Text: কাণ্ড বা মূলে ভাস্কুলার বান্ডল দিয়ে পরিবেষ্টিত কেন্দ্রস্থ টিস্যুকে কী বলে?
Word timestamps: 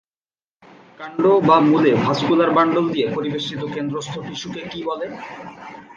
কাণ্ড 0.99 1.23
বা 1.47 1.57
মূলে 1.69 1.91
ভাস্কুলার 2.03 2.49
বান্ডল 2.57 2.85
দিয়ে 2.93 3.07
পরিবেষ্টিত 3.15 3.61
কেন্দ্রস্থ 3.75 4.13
টিস্যুকে 4.25 4.61
কী 4.71 4.79
বলে? 4.89 5.07